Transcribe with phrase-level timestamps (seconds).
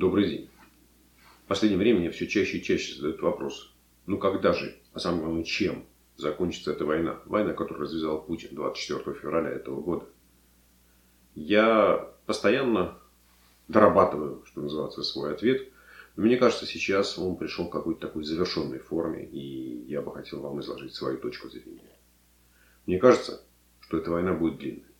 [0.00, 0.48] Добрый день.
[1.44, 3.74] В последнее время мне все чаще и чаще задают вопрос.
[4.06, 5.84] Ну когда же, а самое главное, чем
[6.16, 7.20] закончится эта война?
[7.26, 10.06] Война, которую развязал Путин 24 февраля этого года.
[11.34, 12.96] Я постоянно
[13.68, 15.68] дорабатываю, что называется, свой ответ.
[16.16, 19.26] Но мне кажется, сейчас он пришел в какой-то такой завершенной форме.
[19.26, 21.98] И я бы хотел вам изложить свою точку зрения.
[22.86, 23.44] Мне кажется,
[23.80, 24.94] что эта война будет длинной.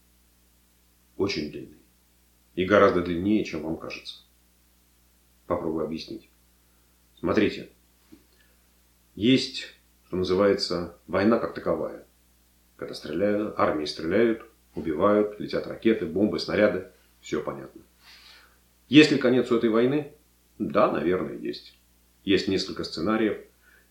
[1.16, 1.80] Очень длинной.
[2.54, 4.24] И гораздо длиннее, чем вам кажется.
[5.50, 6.30] Попробую объяснить.
[7.18, 7.70] Смотрите.
[9.16, 9.66] Есть,
[10.06, 12.06] что называется, война как таковая.
[12.76, 14.44] Когда стреляют, армии стреляют,
[14.76, 16.86] убивают, летят ракеты, бомбы, снаряды.
[17.20, 17.82] Все понятно.
[18.88, 20.12] Есть ли конец у этой войны?
[20.60, 21.76] Да, наверное, есть.
[22.22, 23.36] Есть несколько сценариев.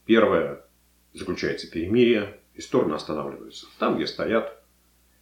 [0.06, 0.64] Первое
[1.12, 4.64] заключается перемирие, и стороны останавливаются там, где стоят,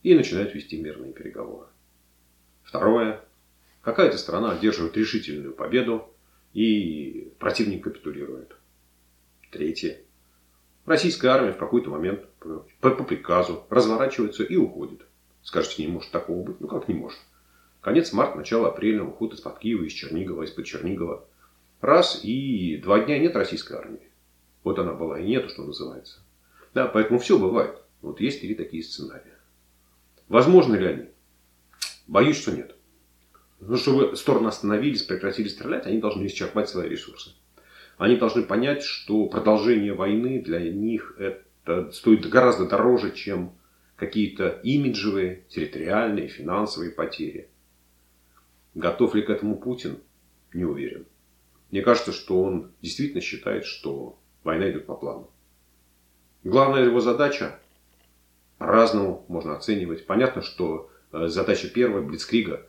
[0.04, 1.66] и начинают вести мирные переговоры.
[2.62, 3.22] Второе.
[3.82, 6.14] Какая-то страна одерживает решительную победу,
[6.54, 8.56] и противник капитулирует.
[9.52, 10.02] Третье.
[10.86, 12.26] Российская армия в какой-то момент
[12.80, 15.02] по, по приказу разворачивается и уходит.
[15.44, 16.60] Скажете, не может такого быть?
[16.62, 17.20] Ну как не может?
[17.82, 21.26] Конец марта, начало апреля, уход из-под Киева, из Чернигова, из-под Чернигова.
[21.82, 24.12] Раз и два дня нет российской армии.
[24.64, 26.22] Вот она была и нету, что называется.
[26.74, 27.82] Да, поэтому все бывает.
[28.02, 29.38] Вот есть три такие сценария.
[30.28, 31.06] Возможно ли они?
[32.08, 32.77] Боюсь, что нет.
[33.60, 37.32] Ну, чтобы стороны остановились, прекратили стрелять, они должны исчерпать свои ресурсы.
[37.98, 43.56] Они должны понять, что продолжение войны для них это стоит гораздо дороже, чем
[43.96, 47.50] какие-то имиджевые, территориальные, финансовые потери.
[48.76, 49.98] Готов ли к этому Путин?
[50.54, 51.08] Не уверен.
[51.72, 55.32] Мне кажется, что он действительно считает, что война идет по плану.
[56.44, 57.60] Главная его задача
[58.60, 60.06] по-разному можно оценивать.
[60.06, 62.66] Понятно, что э, задача первая Блицкрига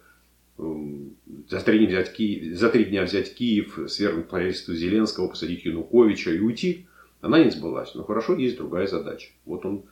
[0.58, 6.40] за три, взять Киев, за три дня взять Киев, свергнуть правительство Зеленского, посадить Януковича и
[6.40, 6.88] уйти,
[7.20, 7.94] она не сбылась.
[7.94, 9.30] Но хорошо, есть другая задача.
[9.44, 9.84] Вот он,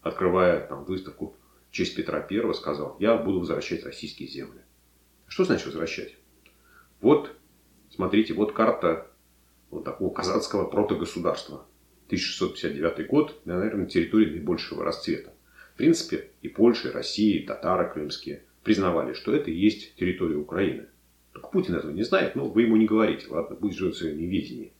[0.00, 1.36] открывая там, выставку
[1.68, 4.60] в честь Петра Первого, сказал, я буду возвращать российские земли.
[5.26, 6.16] Что значит возвращать?
[7.00, 7.34] Вот,
[7.90, 9.08] смотрите, вот карта
[9.70, 11.66] вот такого казацкого протогосударства.
[12.06, 15.32] 1659 год, наверное, территории наибольшего расцвета.
[15.74, 20.36] В принципе, и Польша, и Россия, и татары крымские признавали, что это и есть территория
[20.36, 20.86] Украины.
[21.32, 24.18] Только Путин этого не знает, но вы ему не говорите, ладно, пусть живет в своем
[24.18, 24.72] неведении.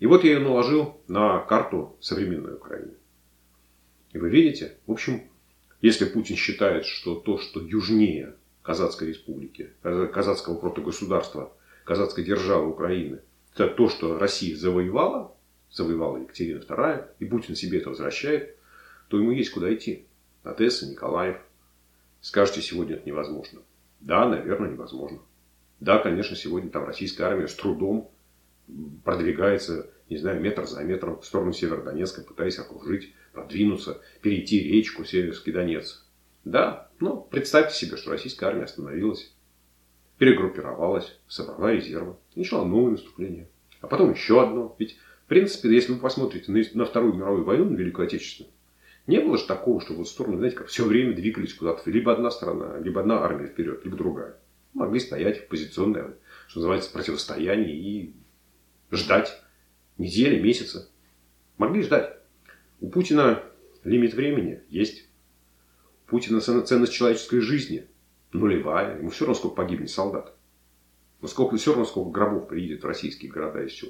[0.00, 2.92] И вот я ее наложил на карту современной Украины.
[4.12, 5.22] И вы видите, в общем,
[5.82, 11.52] если Путин считает, что то, что южнее Казацкой республики, Казацкого протогосударства,
[11.84, 13.20] Казацкой державы Украины,
[13.54, 15.34] это то, что Россия завоевала,
[15.70, 18.56] завоевала Екатерина II, и Путин себе это возвращает,
[19.08, 20.06] то ему есть куда идти.
[20.42, 21.36] Одесса, Николаев.
[22.20, 23.60] Скажете, сегодня это невозможно.
[24.00, 25.20] Да, наверное, невозможно.
[25.80, 28.10] Да, конечно, сегодня там российская армия с трудом
[29.04, 35.52] продвигается, не знаю, метр за метром в сторону Северодонецка, пытаясь окружить, продвинуться, перейти речку Северский
[35.52, 36.06] Донец.
[36.44, 39.34] Да, но представьте себе, что российская армия остановилась,
[40.18, 43.48] перегруппировалась, собрала резервы, начала новое наступление.
[43.80, 44.76] А потом еще одно.
[44.78, 44.98] Ведь
[45.30, 48.52] принципе, если вы посмотрите на, Вторую мировую войну, на Великую Отечественную,
[49.10, 51.90] не было же такого, что вот в сторону, знаете, как все время двигались куда-то.
[51.90, 54.36] Либо одна страна, либо одна армия вперед, либо другая.
[54.72, 56.16] Могли стоять в позиционное,
[56.46, 58.14] что называется, противостояние и
[58.92, 59.42] ждать
[59.98, 60.88] недели, месяца.
[61.58, 62.18] Могли ждать.
[62.80, 63.42] У Путина
[63.82, 65.08] лимит времени есть.
[66.06, 67.88] У Путина ценность человеческой жизни
[68.32, 68.98] нулевая.
[68.98, 70.36] Ему все равно сколько погибнет солдат.
[71.20, 73.88] Но сколько, все равно сколько гробов приедет в российские города и все.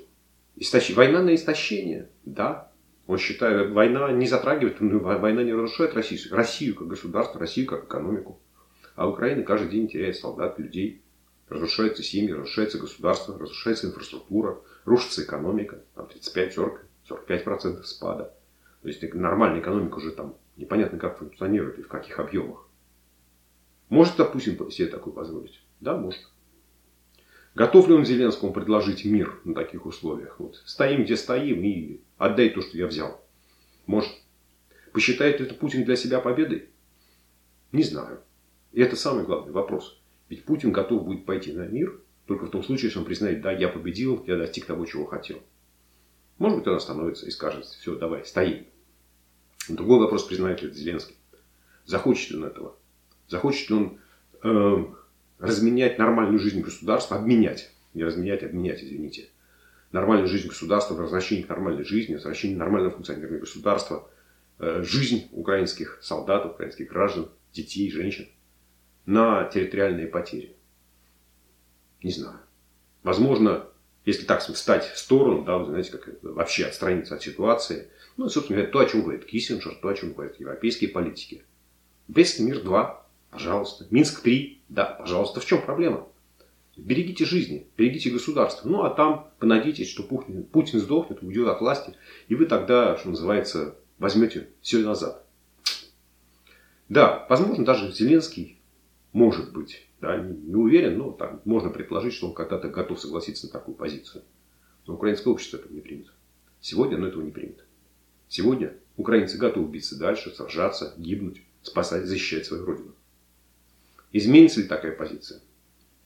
[0.56, 0.90] Истощ...
[0.94, 2.69] Война на истощение, да.
[3.10, 7.86] Он считает, война не затрагивает, ну, война не разрушает Россию, Россию как государство, Россию как
[7.86, 8.38] экономику.
[8.94, 11.02] А Украина каждый день теряет солдат, людей.
[11.48, 15.82] Разрушаются семьи, разрушается государство, разрушается инфраструктура, рушится экономика.
[15.96, 16.78] Там 35-40,
[17.08, 18.32] 45% спада.
[18.80, 22.68] То есть нормальная экономика уже там непонятно как функционирует и в каких объемах.
[23.88, 25.60] Может, допустим, себе такое позволить?
[25.80, 26.20] Да, может.
[27.54, 30.38] Готов ли он Зеленскому предложить мир на таких условиях?
[30.38, 33.24] Вот, стоим, где стоим, и отдай то, что я взял.
[33.86, 34.10] Может.
[34.92, 36.68] Посчитает это Путин для себя победой?
[37.72, 38.20] Не знаю.
[38.72, 40.00] И это самый главный вопрос.
[40.28, 42.00] Ведь Путин готов будет пойти на мир
[42.30, 45.42] только в том случае, если он признает, да, я победил, я достиг того, чего хотел.
[46.38, 48.66] Может быть, он остановится и скажет, все, давай, стоим.
[49.68, 51.16] Другой вопрос, признает ли это Зеленский.
[51.86, 52.76] Захочет ли он этого?
[53.26, 53.98] Захочет ли он
[54.44, 54.84] э,
[55.40, 59.28] разменять нормальную жизнь государства, обменять, не разменять, обменять, извините,
[59.90, 64.08] нормальную жизнь государства, возвращение к нормальной жизни, возвращение нормального функционирования государства,
[64.58, 68.28] э, жизнь украинских солдат, украинских граждан, детей, женщин
[69.06, 70.54] на территориальные потери.
[72.02, 72.38] Не знаю.
[73.02, 73.66] Возможно,
[74.04, 78.58] если так встать в сторону, да, вы знаете, как вообще отстраниться от ситуации, ну, собственно
[78.58, 81.44] говоря, то, о чем говорит Киссинджер, то, о чем говорят европейские политики.
[82.06, 83.86] Европейский мир 2, пожалуйста.
[83.90, 85.40] Минск 3, да, пожалуйста.
[85.40, 86.06] В чем проблема?
[86.76, 88.68] Берегите жизни, берегите государство.
[88.68, 91.94] Ну, а там понадейтесь, что Путин, Путин сдохнет, уйдет от власти,
[92.28, 95.24] и вы тогда, что называется, возьмете все назад.
[96.88, 98.60] Да, возможно, даже Зеленский
[99.12, 103.52] может быть, да, не уверен, но там можно предположить, что он когда-то готов согласиться на
[103.52, 104.22] такую позицию.
[104.86, 106.12] Но украинское общество этого не примет.
[106.60, 107.64] Сегодня оно этого не примет.
[108.28, 112.94] Сегодня украинцы готовы биться дальше, сражаться, гибнуть, спасать, защищать свою родину.
[114.12, 115.40] Изменится ли такая позиция?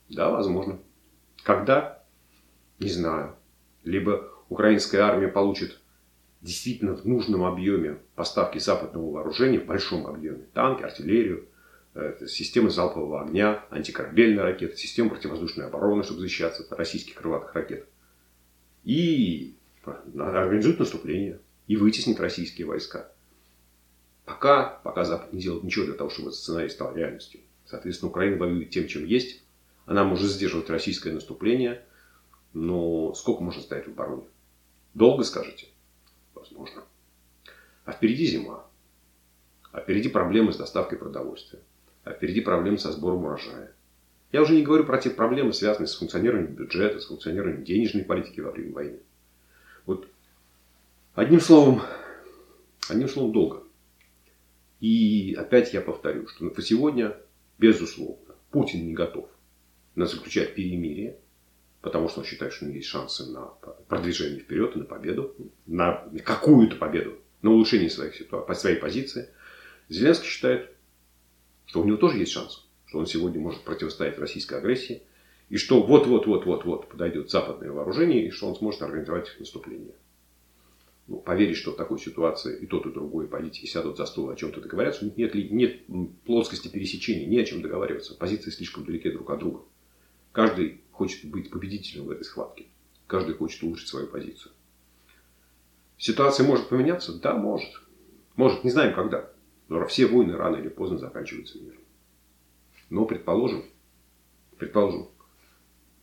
[0.09, 0.79] Да, возможно.
[1.43, 2.03] Когда?
[2.79, 3.35] Не знаю.
[3.83, 5.79] Либо украинская армия получит
[6.41, 10.45] действительно в нужном объеме поставки западного вооружения, в большом объеме.
[10.53, 11.47] Танки, артиллерию,
[11.95, 17.87] э, системы залпового огня, антикорабельные ракеты, системы противовоздушной обороны, чтобы защищаться от российских крылатых ракет.
[18.83, 23.11] И организует наступление и вытеснит российские войска.
[24.25, 27.41] Пока, пока Запад не делает ничего для того, чтобы этот сценарий стал реальностью.
[27.65, 29.43] Соответственно, Украина воюет тем, чем есть.
[29.85, 31.83] Она может сдерживать российское наступление,
[32.53, 34.27] но сколько можно стоять в обороне?
[34.93, 35.67] Долго, скажете?
[36.33, 36.83] Возможно.
[37.83, 38.65] А впереди зима.
[39.71, 41.59] А впереди проблемы с доставкой продовольствия.
[42.03, 43.73] А впереди проблемы со сбором урожая.
[44.31, 48.39] Я уже не говорю про те проблемы, связанные с функционированием бюджета, с функционированием денежной политики
[48.39, 48.99] во время войны.
[49.85, 50.07] Вот
[51.13, 51.81] одним словом,
[52.89, 53.63] одним словом долго.
[54.81, 57.15] И опять я повторю, что на сегодня,
[57.57, 59.29] безусловно, Путин не готов
[59.95, 61.17] на заключать перемирие,
[61.81, 63.45] потому что он считает, что у него есть шансы на
[63.87, 65.35] продвижение вперед и на победу,
[65.65, 69.29] на какую-то победу, на улучшение своих ситуаций, своей позиции.
[69.89, 70.71] Зеленский считает,
[71.65, 75.03] что у него тоже есть шанс, что он сегодня может противостоять российской агрессии,
[75.49, 79.93] и что вот-вот-вот-вот-вот подойдет западное вооружение, и что он сможет организовать наступление.
[81.07, 84.35] Ну, поверить, что в такой ситуации и тот, и другой политики сядут за стол, о
[84.35, 85.85] чем-то договорятся, нет, нет
[86.23, 88.15] плоскости пересечения, не о чем договариваться.
[88.15, 89.61] Позиции слишком далеки друг от друга.
[90.31, 92.65] Каждый хочет быть победителем в этой схватке.
[93.05, 94.51] Каждый хочет улучшить свою позицию.
[95.97, 97.13] Ситуация может поменяться?
[97.19, 97.69] Да, может.
[98.35, 99.29] Может, не знаем когда.
[99.67, 101.81] Но все войны рано или поздно заканчиваются миром.
[102.89, 103.63] Но предположим,
[104.57, 105.07] предположим,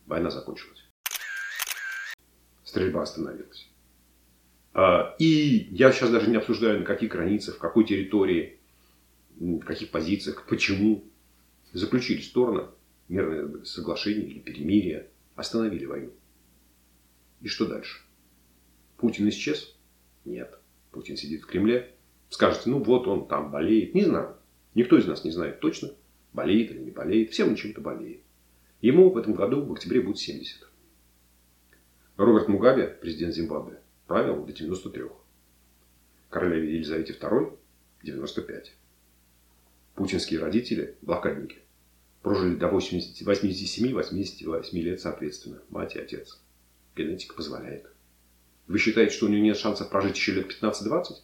[0.05, 0.83] война закончилась.
[2.63, 3.69] Стрельба остановилась.
[4.73, 8.59] А, и я сейчас даже не обсуждаю, на каких границах, в какой территории,
[9.37, 11.03] в каких позициях, почему
[11.71, 12.67] заключили стороны
[13.07, 16.11] мирное соглашение или перемирие, остановили войну.
[17.41, 18.01] И что дальше?
[18.97, 19.75] Путин исчез?
[20.25, 20.57] Нет.
[20.91, 21.93] Путин сидит в Кремле.
[22.29, 23.93] Скажете, ну вот он там болеет.
[23.93, 24.37] Не знаю.
[24.75, 25.91] Никто из нас не знает точно,
[26.31, 27.31] болеет или не болеет.
[27.31, 28.21] Все он чем-то болеет.
[28.81, 30.67] Ему в этом году, в октябре, будет 70.
[32.17, 35.03] Роберт Мугабе, президент Зимбабве, правил до 93.
[36.29, 37.57] Королеве Елизавете II
[38.03, 38.75] 95.
[39.95, 41.57] Путинские родители, блокадники,
[42.21, 46.39] прожили до 87-88 лет соответственно, мать и отец.
[46.95, 47.89] Генетика позволяет.
[48.67, 51.15] Вы считаете, что у него нет шансов прожить еще лет 15-20?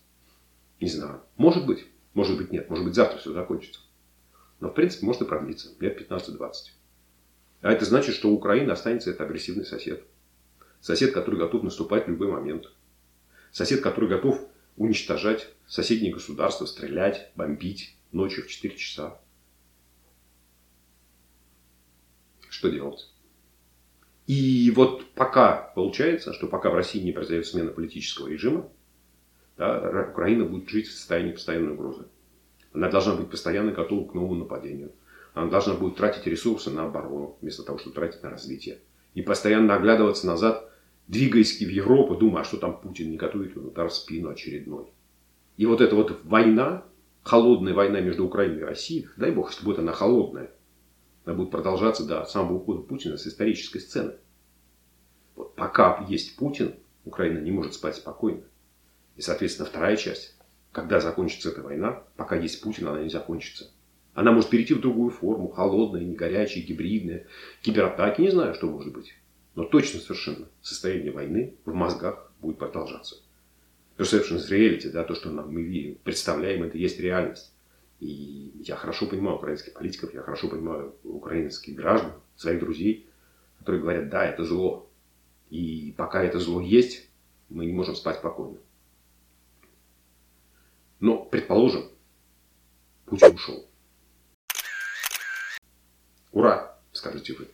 [0.82, 1.22] Не знаю.
[1.38, 1.86] Может быть.
[2.14, 2.70] Может быть нет.
[2.70, 3.82] Может быть завтра все закончится.
[4.60, 5.70] Но в принципе может и продлиться.
[5.80, 6.52] Лет 15-20.
[7.62, 10.04] А это значит, что у Украины останется этот агрессивный сосед.
[10.82, 12.72] Сосед, который готов наступать в любой момент.
[13.52, 14.42] Сосед, который готов
[14.78, 19.20] уничтожать соседние государства, стрелять, бомбить ночью в 4 часа.
[22.60, 23.10] что делать.
[24.28, 28.68] И вот пока получается, что пока в России не произойдет смена политического режима,
[29.58, 32.06] да, Украина будет жить в состоянии постоянной угрозы.
[32.74, 34.92] Она должна быть постоянно готова к новому нападению.
[35.34, 38.80] Она должна будет тратить ресурсы на оборону, вместо того, чтобы тратить на развитие.
[39.14, 40.69] И постоянно оглядываться назад,
[41.10, 44.86] двигаясь в Европу, думая, а что там Путин не готовит удар в спину очередной.
[45.58, 46.86] И вот эта вот война,
[47.24, 50.52] холодная война между Украиной и Россией, дай бог, если будет она холодная,
[51.26, 54.14] она будет продолжаться до самого ухода Путина с исторической сцены.
[55.36, 56.76] Вот пока есть Путин,
[57.06, 58.44] Украина не может спать спокойно.
[59.16, 60.38] И, соответственно, вторая часть,
[60.72, 63.72] когда закончится эта война, пока есть Путин, она не закончится.
[64.14, 67.26] Она может перейти в другую форму, холодная, не горячая, гибридная,
[67.64, 69.16] кибератаки, не знаю, что может быть.
[69.60, 73.18] Но точно совершенно состояние войны в мозгах будет продолжаться.
[73.98, 77.52] Perception is reality, да, то, что нам мы представляем, это есть реальность.
[78.00, 83.10] И я хорошо понимаю украинских политиков, я хорошо понимаю украинских граждан, своих друзей,
[83.58, 84.90] которые говорят, да, это зло.
[85.50, 87.10] И пока это зло есть,
[87.50, 88.60] мы не можем спать спокойно.
[91.02, 91.84] Но, предположим,
[93.08, 93.68] Путин ушел.
[96.32, 97.50] Ура, скажете вы.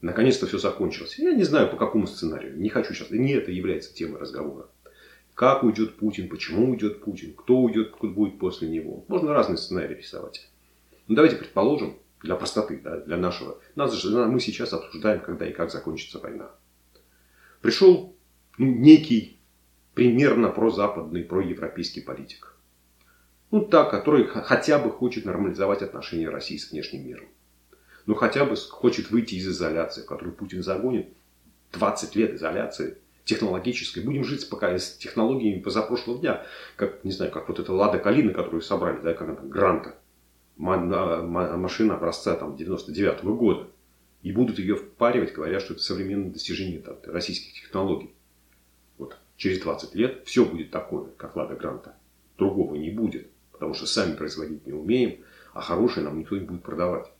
[0.00, 1.18] Наконец-то все закончилось.
[1.18, 2.56] Я не знаю, по какому сценарию.
[2.56, 3.10] Не хочу сейчас.
[3.10, 4.68] Не это является темой разговора.
[5.34, 9.04] Как уйдет Путин, почему уйдет Путин, кто уйдет, кто будет после него.
[9.08, 10.48] Можно разные сценарии рисовать.
[11.06, 13.58] Ну, давайте предположим, для простоты, да, для нашего.
[13.74, 16.50] Нас же, мы сейчас обсуждаем, когда и как закончится война.
[17.60, 18.16] Пришел
[18.56, 19.38] ну, некий
[19.94, 22.56] примерно прозападный, проевропейский политик.
[23.50, 27.28] Ну, так, который хотя бы хочет нормализовать отношения России с внешним миром.
[28.08, 31.10] Ну, хотя бы хочет выйти из изоляции, в которую Путин загонит.
[31.72, 32.96] 20 лет изоляции
[33.26, 34.02] технологической.
[34.02, 36.42] Будем жить пока с технологиями позапрошлого дня.
[36.76, 39.94] Как, не знаю, как вот эта Лада Калина, которую собрали, да, как она, Гранта.
[40.56, 43.66] Машина образца там 99 -го года.
[44.22, 48.14] И будут ее впаривать, говоря, что это современное достижение там, российских технологий.
[48.96, 51.94] Вот через 20 лет все будет такое, как Лада Гранта.
[52.38, 53.28] Другого не будет.
[53.52, 55.22] Потому что сами производить не умеем,
[55.52, 57.12] а хорошее нам никто не будет продавать.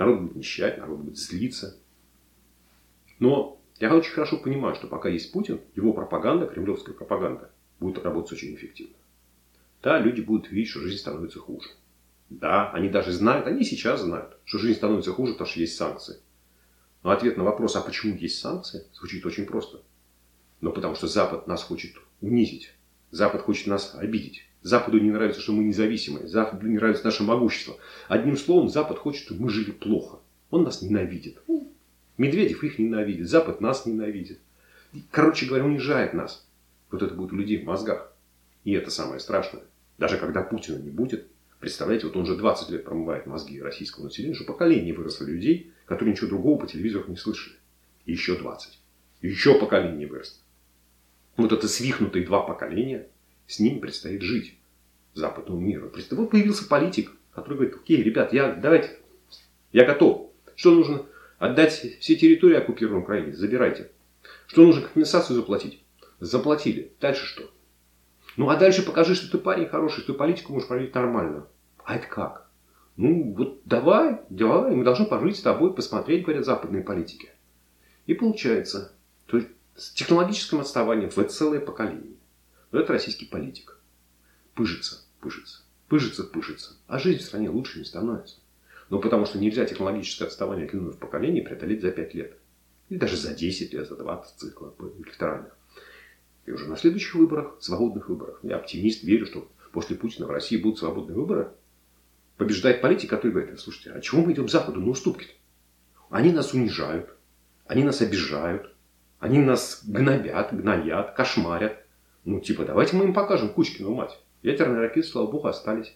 [0.00, 1.76] Народ будет нищать, народ будет злиться.
[3.18, 8.32] Но я очень хорошо понимаю, что пока есть Путин, его пропаганда, кремлевская пропаганда, будет работать
[8.32, 8.96] очень эффективно.
[9.82, 11.68] Да, люди будут видеть, что жизнь становится хуже.
[12.30, 16.16] Да, они даже знают, они сейчас знают, что жизнь становится хуже, потому что есть санкции.
[17.02, 19.82] Но ответ на вопрос, а почему есть санкции, звучит очень просто.
[20.62, 21.92] Но потому что Запад нас хочет
[22.22, 22.72] унизить.
[23.10, 24.48] Запад хочет нас обидеть.
[24.62, 26.28] Западу не нравится, что мы независимые.
[26.28, 27.76] Западу не нравится наше могущество.
[28.08, 30.18] Одним словом, Запад хочет, чтобы мы жили плохо.
[30.50, 31.38] Он нас ненавидит.
[32.18, 33.28] Медведев их ненавидит.
[33.28, 34.38] Запад нас ненавидит.
[35.10, 36.46] Короче говоря, унижает нас.
[36.90, 38.12] Вот это будет у людей в мозгах.
[38.64, 39.62] И это самое страшное.
[39.96, 41.26] Даже когда Путина не будет,
[41.60, 46.12] представляете, вот он уже 20 лет промывает мозги российского населения, что поколение выросло людей, которые
[46.12, 47.56] ничего другого по телевизору не слышали.
[48.04, 48.78] И еще 20.
[49.22, 50.38] И еще поколение выросло.
[51.36, 53.06] Вот это свихнутые два поколения–
[53.50, 54.54] с ними предстоит жить
[55.14, 55.92] западному миру.
[56.12, 58.96] Вот появился политик, который говорит, окей, ребят, я, давайте,
[59.72, 60.30] я готов.
[60.54, 61.06] Что нужно?
[61.38, 63.90] Отдать все территории оккупированной Украине, забирайте.
[64.46, 65.82] Что нужно компенсацию заплатить?
[66.20, 66.92] Заплатили.
[67.00, 67.50] Дальше что?
[68.36, 71.46] Ну, а дальше покажи, что ты парень хороший, что ты политику можешь проводить нормально.
[71.84, 72.48] А это как?
[72.96, 77.30] Ну, вот давай, давай, мы должны пожить с тобой, посмотреть, говорят западные политики.
[78.06, 78.92] И получается,
[79.26, 82.19] то есть с технологическим отставанием в целое поколение.
[82.72, 83.78] Но это российский политик.
[84.54, 86.76] Пыжится, пыжится, пыжится, пыжится.
[86.86, 88.36] А жизнь в стране лучше не становится.
[88.90, 92.36] Но потому что нельзя технологическое отставание длиной в поколении преодолеть за 5 лет.
[92.88, 95.56] Или даже за 10 лет, за 20 циклов электоральных.
[96.46, 100.56] И уже на следующих выборах, свободных выборах, я оптимист, верю, что после Путина в России
[100.56, 101.52] будут свободные выборы.
[102.36, 105.32] Побеждает политик, который говорит, слушайте, а чего мы идем к Западу на уступки-то?
[106.08, 107.14] Они нас унижают,
[107.66, 108.74] они нас обижают,
[109.20, 111.86] они нас гнобят, гноят, кошмарят.
[112.24, 114.18] Ну, типа, давайте мы им покажем Кучкину мать.
[114.42, 115.94] Ядерные ракеты, слава богу, остались.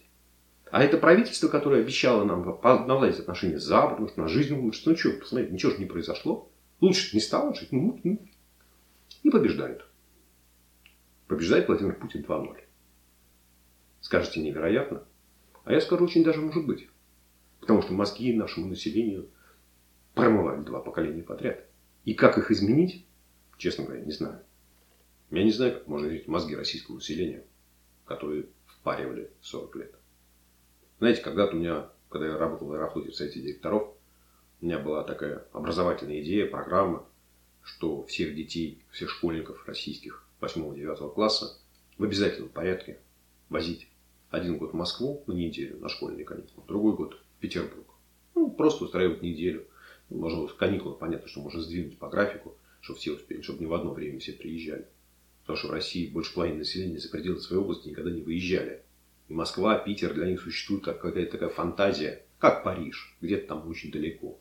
[0.71, 4.89] А это правительство, которое обещало нам наладить отношения с Западом, что на жизнь улучшится.
[4.89, 6.51] Ну что, посмотрите, ничего же не произошло.
[6.81, 7.71] Лучше не стало жить.
[7.71, 8.19] Ну, ну.
[9.23, 9.85] И побеждают.
[11.27, 12.57] Побеждает Владимир Путин 2-0.
[14.01, 15.03] Скажете, невероятно.
[15.63, 16.87] А я скажу, очень даже может быть.
[17.59, 19.29] Потому что мозги нашему населению
[20.13, 21.65] промывают два поколения подряд.
[22.03, 23.05] И как их изменить,
[23.57, 24.41] честно говоря, не знаю.
[25.31, 27.43] Я не знаю, как можно видеть мозги российского населения,
[28.05, 29.95] которые впаривали 40 лет.
[30.99, 33.93] Знаете, когда-то у меня, когда я работал в Аэрофлоте в Совете директоров,
[34.61, 37.05] у меня была такая образовательная идея, программа,
[37.63, 41.57] что всех детей, всех школьников российских 8-9 класса
[41.97, 42.99] в обязательном порядке
[43.49, 43.87] возить
[44.29, 47.87] один год в Москву на неделю, на школьные каникулы, другой год в Петербург.
[48.35, 49.65] Ну, просто устраивать неделю.
[50.09, 53.91] Можно каникулы, понятно, что можно сдвинуть по графику, чтобы все успели, чтобы не в одно
[53.91, 54.87] время все приезжали.
[55.45, 58.81] Потому что в России больше половины населения за пределы своей области никогда не выезжали.
[59.29, 63.91] И Москва, Питер для них существует как какая-то такая фантазия, как Париж, где-то там очень
[63.91, 64.39] далеко.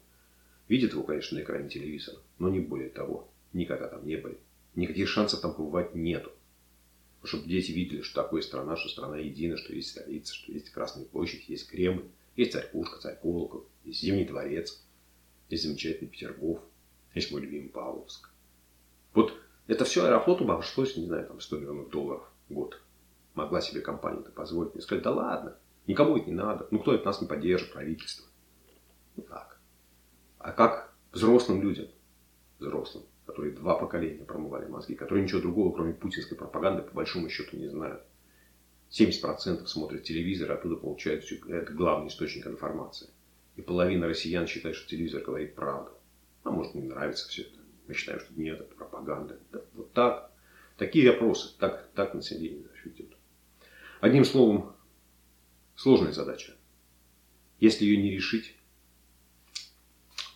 [0.66, 3.28] Видят его, конечно, на экране телевизора, но не более того.
[3.52, 4.38] Никогда там не были.
[4.75, 6.32] Никаких шансов там побывать нету.
[7.23, 11.04] Чтобы дети видели, что такое страна, что страна едина, что есть столица, что есть Красная
[11.04, 12.04] площадь, есть Кремль,
[12.37, 14.82] есть царь Пушка, царь Колокол, есть Зимний дворец,
[15.50, 16.61] есть замечательный Петергоф,
[17.14, 18.30] есть мой любимый Павловск.
[19.14, 22.80] Вот это все Аэрофлоту обошлось, не знаю, там 100 миллионов долларов в год.
[23.35, 24.75] Могла себе компания это позволить.
[24.75, 25.56] Мне сказали, да ладно,
[25.87, 26.68] никому это не надо.
[26.71, 28.26] Ну, кто это нас не поддержит, правительство.
[29.16, 29.59] Ну, так.
[30.38, 31.87] А как взрослым людям,
[32.59, 37.56] взрослым, которые два поколения промывали мозги, которые ничего другого, кроме путинской пропаганды, по большому счету
[37.56, 38.02] не знают.
[38.90, 43.09] 70% смотрят телевизор, оттуда получают все, это главный источник информации.
[43.56, 45.90] И половина россиян считает, что телевизор говорит правду.
[46.42, 47.63] А может, не нравится все это.
[47.87, 49.38] Мы считаем, что нет, это пропаганда.
[49.53, 50.31] Да, вот так.
[50.76, 51.57] Такие опросы.
[51.59, 53.14] Так, так население идет.
[54.00, 54.75] Одним словом,
[55.76, 56.55] сложная задача.
[57.61, 58.57] Если ее не решить,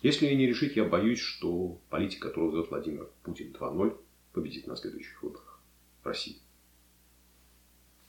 [0.01, 3.99] Если ее не решить, я боюсь, что политика, которую ведет Владимир Путин 2.0,
[4.31, 5.59] победит на следующих выборах
[6.01, 6.37] в России.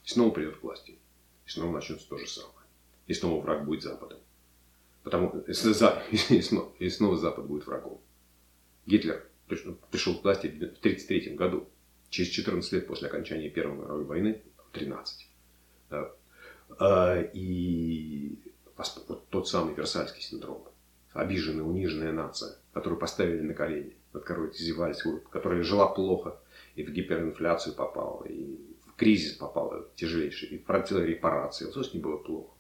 [0.05, 0.99] И снова придет к власти.
[1.47, 2.67] И снова начнется то же самое.
[3.09, 4.21] И снова враг будет Западом.
[5.03, 8.01] Потому, если за, и, снова, и снова Запад будет врагом.
[8.87, 11.69] Гитлер точно пришел к власти в 1933 году.
[12.09, 14.43] Через 14 лет после окончания Первой мировой войны,
[14.73, 15.29] 13.
[15.91, 16.11] Да,
[16.79, 18.39] а, и
[19.09, 20.65] вот тот самый Версальский синдром.
[21.13, 26.39] Обиженная, униженная нация, которую поставили на колени, над которой издевались, которая жила плохо,
[26.77, 31.67] и в гиперинфляцию попала, и в кризис попала тяжелейший, и просила репарации.
[31.67, 32.53] Вот с ней было плохо.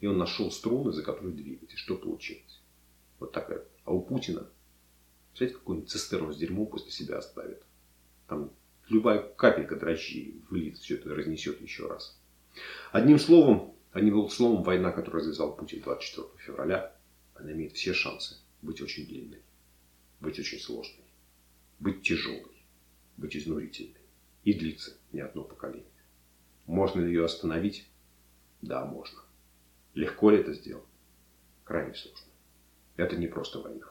[0.00, 1.72] И он нашел струны, за которые двигать.
[1.72, 2.60] И что получилось?
[3.18, 3.64] Вот такая.
[3.84, 4.46] А у Путина,
[5.30, 7.62] представляете, какую-нибудь цистерну с дерьмом после себя оставит.
[8.28, 8.52] Там
[8.88, 12.18] любая капелька дрожжи вылит, все это разнесет еще раз.
[12.92, 16.94] Одним словом, одним словом, война, которую развязал Путин 24 февраля,
[17.34, 19.42] она имеет все шансы быть очень длинной,
[20.20, 21.04] быть очень сложной,
[21.78, 22.64] быть тяжелой,
[23.16, 24.00] быть изнурительной
[24.44, 25.86] и длиться не одно поколение.
[26.66, 27.88] Можно ли ее остановить?
[28.62, 29.20] Да, можно.
[29.94, 30.84] Легко ли это сделать?
[31.64, 32.26] Крайне сложно.
[32.96, 33.89] Это не просто война.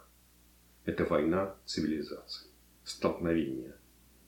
[0.85, 2.49] Это война цивилизации.
[2.83, 3.75] Столкновение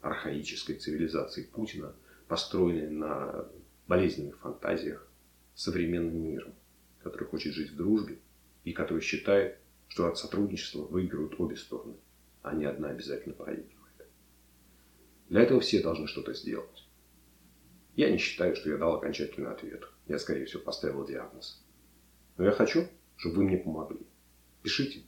[0.02, 1.94] архаической цивилизации Путина,
[2.28, 3.48] построенной на
[3.88, 5.08] болезненных фантазиях
[5.56, 6.54] современным миром,
[7.04, 8.20] который хочет жить в дружбе
[8.64, 11.96] и который считает, что от сотрудничества выигрывают обе стороны,
[12.42, 14.08] а не одна обязательно проигрывает.
[15.30, 16.88] Для этого все должны что-то сделать.
[17.96, 19.84] Я не считаю, что я дал окончательный ответ.
[20.08, 21.64] Я, скорее всего, поставил диагноз.
[22.38, 24.00] Но я хочу, чтобы вы мне помогли.
[24.64, 25.04] Пишите.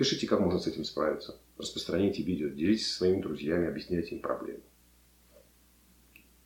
[0.00, 1.38] Пишите, как можно с этим справиться.
[1.58, 4.62] Распространяйте видео, делитесь со своими друзьями, объясняйте им проблемы.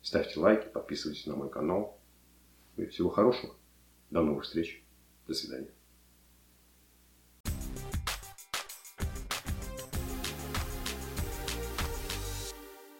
[0.01, 1.97] Ставьте лайки, подписывайтесь на мой канал.
[2.75, 3.55] И всего хорошего.
[4.09, 4.83] До новых встреч.
[5.25, 5.69] До свидания.